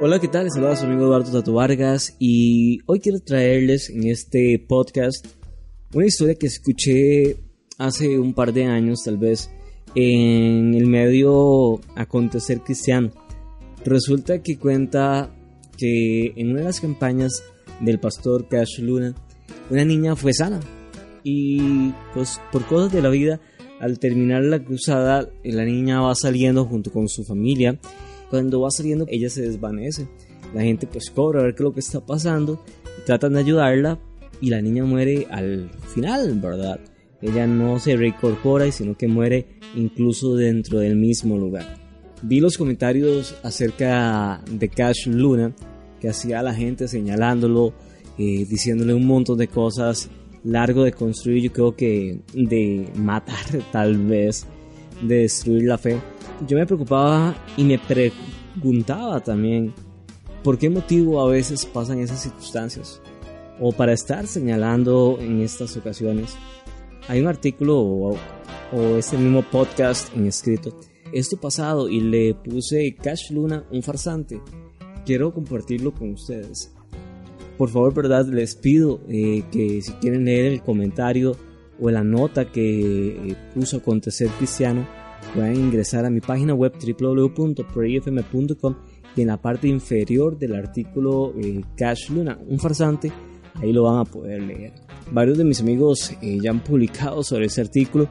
[0.00, 0.48] Hola, ¿qué tal?
[0.50, 5.26] Saluda a su amigo Eduardo Tato Vargas y hoy quiero traerles en este podcast
[5.92, 7.36] una historia que escuché
[7.78, 9.50] hace un par de años, tal vez,
[9.96, 13.10] en el medio Acontecer Cristiano.
[13.84, 15.34] Resulta que cuenta
[15.76, 17.42] que en una de las campañas
[17.80, 19.14] del pastor Cash Luna,
[19.68, 20.60] una niña fue sana
[21.30, 23.38] y pues por cosas de la vida,
[23.80, 27.78] al terminar la cruzada, la niña va saliendo junto con su familia
[28.30, 30.08] cuando va saliendo, ella se desvanece.
[30.54, 32.62] La gente pues cobra a ver qué es lo que está pasando.
[33.04, 33.98] tratan de ayudarla
[34.40, 36.80] y la niña muere al final, ¿verdad?
[37.20, 41.76] Ella no se reincorpora, sino que muere incluso dentro del mismo lugar.
[42.22, 45.54] Vi los comentarios acerca de Cash Luna
[46.00, 47.74] que hacía la gente señalándolo,
[48.18, 50.08] eh, diciéndole un montón de cosas
[50.44, 54.46] largo de construir, yo creo que de matar tal vez,
[55.02, 55.98] de destruir la fe
[56.46, 59.74] yo me preocupaba y me preguntaba también
[60.44, 63.00] por qué motivo a veces pasan esas circunstancias
[63.60, 66.36] o para estar señalando en estas ocasiones.
[67.08, 68.16] Hay un artículo o,
[68.98, 70.78] este mismo podcast en escrito.
[71.12, 74.40] Esto pasado y le puse Cash Luna, un farsante.
[75.06, 76.70] Quiero compartirlo con ustedes.
[77.58, 81.36] Por favor, verdad, les pido eh, que si quieren leer el comentario
[81.80, 84.86] o la nota que eh, puso Acontecer Cristiano,
[85.34, 88.74] pueden ingresar a mi página web www.prayfm.com
[89.16, 93.12] y en la parte inferior del artículo eh, Cash Luna, un farsante,
[93.56, 94.72] ahí lo van a poder leer.
[95.10, 98.08] Varios de mis amigos eh, ya han publicado sobre ese artículo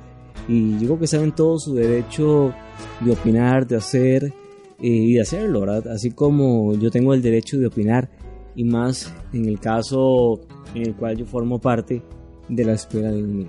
[0.48, 2.54] y creo que saben todo su derecho
[3.02, 5.88] de opinar, de hacer eh, y de hacerlo, ¿verdad?
[5.88, 8.10] Así como yo tengo el derecho de opinar
[8.58, 10.42] y más en el caso
[10.76, 12.02] en el cual yo formo parte
[12.50, 13.48] de la escuela de un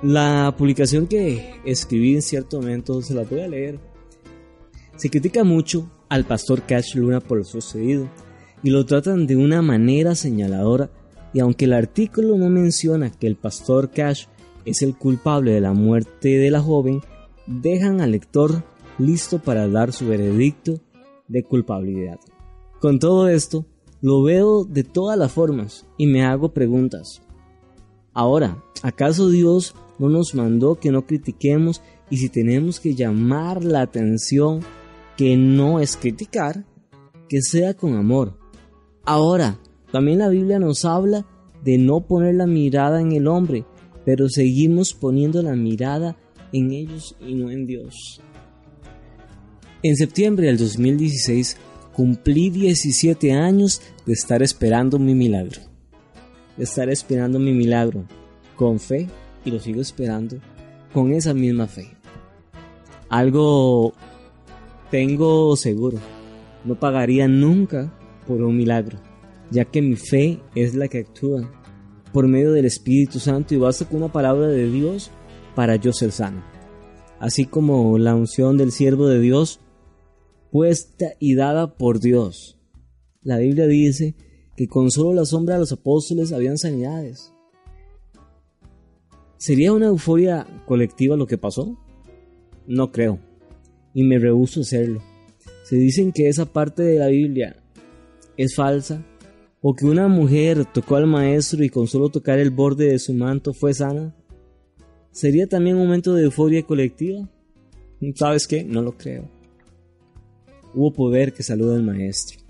[0.00, 3.80] la publicación que escribí en cierto momento se la voy a leer.
[4.94, 8.08] Se critica mucho al pastor Cash Luna por lo sucedido
[8.62, 10.88] y lo tratan de una manera señaladora
[11.32, 14.26] y aunque el artículo no menciona que el pastor Cash
[14.64, 17.00] es el culpable de la muerte de la joven,
[17.48, 18.62] dejan al lector
[18.98, 20.78] listo para dar su veredicto
[21.26, 22.20] de culpabilidad.
[22.80, 23.66] Con todo esto,
[24.00, 27.22] lo veo de todas las formas y me hago preguntas.
[28.12, 33.82] Ahora, ¿acaso Dios no nos mandó que no critiquemos y si tenemos que llamar la
[33.82, 34.60] atención,
[35.16, 36.64] que no es criticar,
[37.28, 38.38] que sea con amor.
[39.04, 39.58] Ahora,
[39.92, 41.26] también la Biblia nos habla
[41.64, 43.64] de no poner la mirada en el hombre,
[44.04, 46.16] pero seguimos poniendo la mirada
[46.52, 48.22] en ellos y no en Dios.
[49.82, 51.56] En septiembre del 2016
[51.98, 55.62] cumplí 17 años de estar esperando mi milagro.
[56.56, 58.04] De estar esperando mi milagro
[58.54, 59.08] con fe
[59.44, 60.36] y lo sigo esperando
[60.94, 61.88] con esa misma fe.
[63.08, 63.94] Algo
[64.92, 65.98] tengo seguro,
[66.64, 67.92] no pagaría nunca
[68.28, 69.00] por un milagro,
[69.50, 71.50] ya que mi fe es la que actúa
[72.12, 75.10] por medio del Espíritu Santo y basta con una palabra de Dios
[75.56, 76.44] para yo ser sano.
[77.18, 79.58] Así como la unción del siervo de Dios
[80.50, 82.58] puesta y dada por Dios.
[83.22, 84.14] La Biblia dice
[84.56, 87.32] que con solo la sombra de los apóstoles habían sanidades.
[89.36, 91.78] ¿Sería una euforia colectiva lo que pasó?
[92.66, 93.18] No creo,
[93.94, 95.02] y me rehúso a hacerlo.
[95.62, 97.62] Se dicen que esa parte de la Biblia
[98.36, 99.04] es falsa,
[99.60, 103.12] o que una mujer tocó al maestro y con solo tocar el borde de su
[103.12, 104.14] manto fue sana.
[105.10, 107.28] ¿Sería también un momento de euforia colectiva?
[108.14, 108.64] ¿Sabes qué?
[108.64, 109.28] No lo creo.
[110.74, 112.40] Hubo poder que saluda al maestro.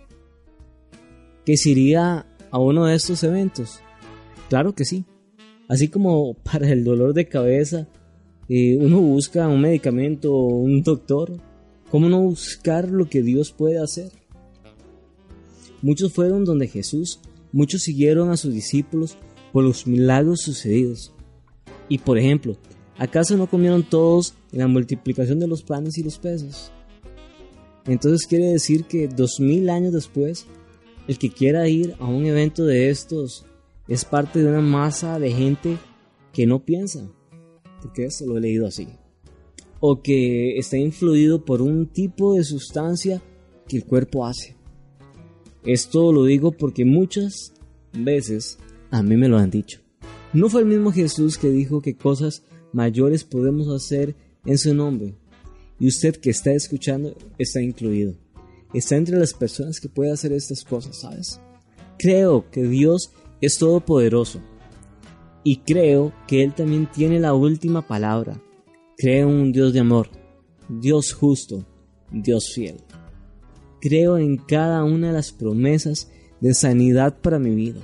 [1.45, 3.81] ¿Que se iría a uno de estos eventos?
[4.49, 5.05] Claro que sí.
[5.69, 7.89] Así como para el dolor de cabeza,
[8.49, 11.33] eh, uno busca un medicamento o un doctor,
[11.91, 14.11] ¿cómo no buscar lo que Dios puede hacer?
[15.81, 17.21] Muchos fueron donde Jesús,
[17.53, 19.17] muchos siguieron a sus discípulos
[19.53, 21.13] por los milagros sucedidos.
[21.89, 22.57] Y por ejemplo,
[22.97, 26.73] ¿acaso no comieron todos en la multiplicación de los panes y los peces?
[27.89, 30.47] Entonces quiere decir que dos mil años después,
[31.09, 33.47] el que quiera ir a un evento de estos
[33.89, 35.79] es parte de una masa de gente
[36.33, 37.11] que no piensa,
[37.81, 38.89] porque eso lo he leído así,
[39.81, 43.23] o que está influido por un tipo de sustancia
[43.67, 44.55] que el cuerpo hace.
[45.65, 47.55] Esto lo digo porque muchas
[47.95, 48.59] veces
[48.91, 49.81] a mí me lo han dicho.
[50.35, 54.15] No fue el mismo Jesús que dijo que cosas mayores podemos hacer
[54.45, 55.15] en su nombre.
[55.79, 58.15] Y usted que está escuchando está incluido.
[58.75, 61.41] Está entre las personas que puede hacer estas cosas, ¿sabes?
[61.99, 64.41] Creo que Dios es todopoderoso.
[65.45, 68.41] Y creo que Él también tiene la última palabra.
[68.97, 70.09] Creo en un Dios de amor,
[70.69, 71.65] Dios justo,
[72.11, 72.77] Dios fiel.
[73.81, 76.11] Creo en cada una de las promesas
[76.41, 77.81] de sanidad para mi vida.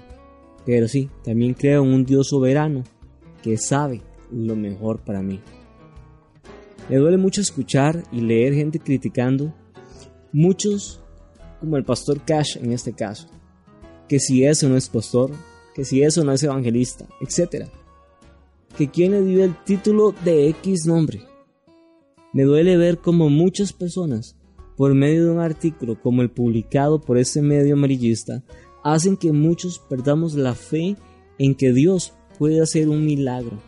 [0.66, 2.82] Pero sí, también creo en un Dios soberano
[3.42, 4.02] que sabe
[4.32, 5.40] lo mejor para mí.
[6.88, 9.54] Me duele mucho escuchar y leer gente criticando,
[10.32, 11.00] muchos
[11.58, 13.28] como el pastor Cash en este caso,
[14.06, 15.30] que si eso no es pastor,
[15.74, 17.68] que si eso no es evangelista, etc.
[18.76, 21.22] Que quien le dio el título de X nombre.
[22.34, 24.36] Me duele ver como muchas personas,
[24.76, 28.42] por medio de un artículo como el publicado por ese medio amarillista,
[28.82, 30.96] hacen que muchos perdamos la fe
[31.38, 33.58] en que Dios puede hacer un milagro,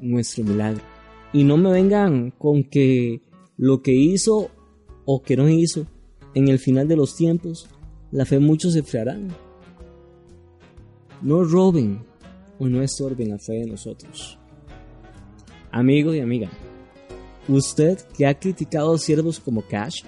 [0.00, 0.95] nuestro milagro.
[1.32, 3.20] Y no me vengan con que
[3.56, 4.50] lo que hizo
[5.04, 5.86] o que no hizo
[6.34, 7.68] en el final de los tiempos,
[8.10, 9.28] la fe muchos se frearán.
[11.22, 12.04] No roben
[12.58, 14.38] o no estorben la fe de nosotros.
[15.70, 16.50] Amigo y amiga,
[17.48, 20.02] usted que ha criticado a siervos como Cash,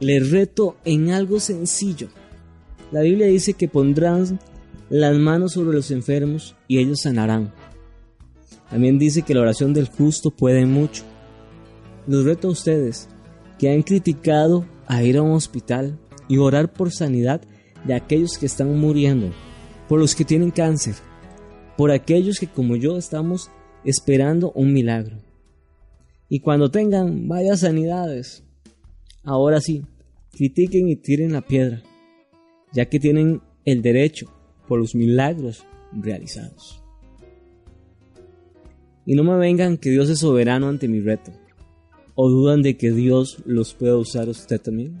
[0.00, 2.08] le reto en algo sencillo
[2.92, 4.40] la Biblia dice que pondrán
[4.88, 7.52] las manos sobre los enfermos y ellos sanarán.
[8.70, 11.04] También dice que la oración del justo puede mucho.
[12.06, 13.08] Los reto a ustedes
[13.58, 17.42] que han criticado a ir a un hospital y orar por sanidad
[17.84, 19.30] de aquellos que están muriendo,
[19.88, 20.94] por los que tienen cáncer,
[21.76, 23.50] por aquellos que como yo estamos
[23.84, 25.16] esperando un milagro.
[26.28, 28.44] Y cuando tengan varias sanidades,
[29.24, 29.82] ahora sí,
[30.32, 31.82] critiquen y tiren la piedra
[32.72, 34.26] ya que tienen el derecho
[34.68, 36.79] por los milagros realizados.
[39.06, 41.32] Y no me vengan que Dios es soberano ante mi reto,
[42.14, 44.98] o dudan de que Dios los pueda usar usted también.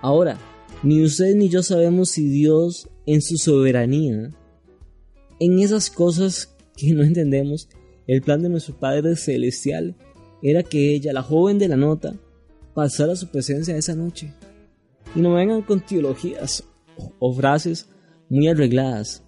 [0.00, 0.38] Ahora,
[0.82, 4.30] ni usted ni yo sabemos si Dios en su soberanía,
[5.40, 7.68] en esas cosas que no entendemos,
[8.06, 9.96] el plan de nuestro Padre Celestial
[10.42, 12.14] era que ella, la joven de la nota,
[12.74, 14.32] pasara su presencia esa noche.
[15.14, 16.64] Y no vengan con teologías
[17.18, 17.88] o frases
[18.28, 19.24] muy arregladas.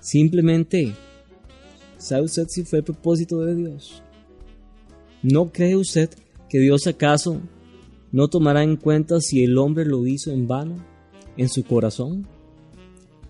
[0.00, 0.94] Simplemente,
[2.00, 4.02] ¿sabe usted si fue el propósito de Dios?
[5.22, 6.10] ¿No cree usted
[6.48, 7.40] que Dios acaso
[8.10, 10.84] no tomará en cuenta si el hombre lo hizo en vano
[11.36, 12.26] en su corazón?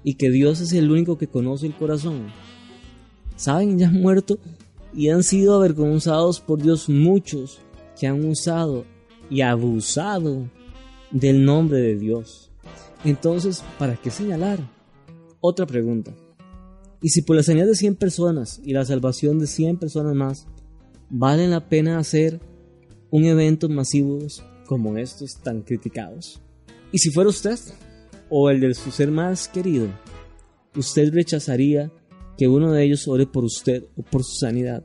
[0.02, 2.28] Y que Dios es el único que conoce el corazón.
[3.37, 3.78] ¿Saben?
[3.78, 4.38] Ya han muerto
[4.94, 7.58] y han sido avergonzados por Dios muchos
[7.99, 8.84] que han usado
[9.28, 10.49] y abusado
[11.11, 12.50] del nombre de Dios.
[13.05, 14.58] Entonces, ¿para qué señalar?
[15.40, 16.12] Otra pregunta.
[17.02, 20.47] ¿Y si por la sanidad de 100 personas y la salvación de 100 personas más,
[21.08, 22.41] vale la pena hacer
[23.11, 24.19] un evento masivo
[24.67, 26.41] como estos tan criticados?
[26.93, 27.58] ¿Y si fuera usted
[28.29, 29.88] o el de su ser más querido,
[30.76, 31.91] usted rechazaría
[32.37, 34.85] que uno de ellos ore por usted o por su sanidad?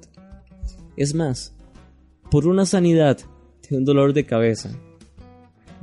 [0.96, 1.54] Es más,
[2.32, 3.20] por una sanidad
[3.70, 4.72] de un dolor de cabeza,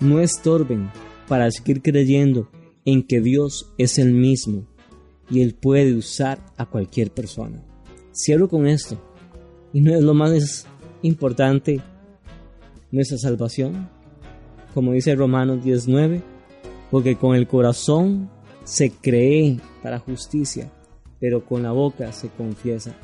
[0.00, 0.90] no estorben
[1.26, 2.48] para seguir creyendo
[2.84, 4.66] en que Dios es el mismo
[5.30, 7.62] y Él puede usar a cualquier persona.
[8.12, 8.98] Cierro con esto.
[9.72, 10.66] Y no es lo más
[11.02, 11.80] importante
[12.90, 13.88] nuestra salvación,
[14.74, 16.22] como dice Romanos 19,
[16.90, 18.30] porque con el corazón
[18.64, 20.70] se cree para justicia,
[21.20, 22.94] pero con la boca se confiesa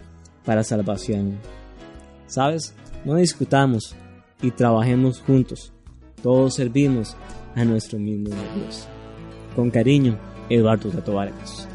[0.44, 1.38] para salvación.
[2.26, 2.74] ¿Sabes?
[3.04, 3.94] No discutamos
[4.42, 5.72] y trabajemos juntos.
[6.22, 7.16] Todos servimos
[7.54, 8.86] a nuestro mismo Dios.
[9.54, 11.68] Con cariño, Eduardo Tato Vargas.